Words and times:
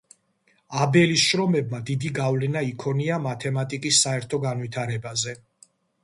აბელის 0.83 1.25
შრომებმა 1.31 1.81
დიდი 1.89 2.09
გავლენა 2.19 2.63
იქონია 2.69 3.19
მათემატიკის 3.25 3.99
საერთო 4.07 4.39
განვითარებაზე. 4.47 5.35